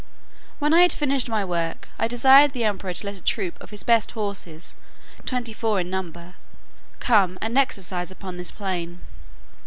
[0.57, 3.69] When I had finished my work, I desired the emperor to let a troop of
[3.69, 4.75] his best horses
[5.27, 6.33] twenty four in number,
[6.99, 9.01] come and exercise upon this plain.